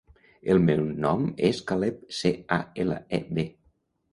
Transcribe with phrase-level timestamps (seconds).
[0.53, 3.47] El meu nom és Caleb: ce, a, ela, e, be.